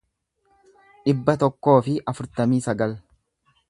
[1.03, 3.01] dhibba tokkoo fi afurtamii sagal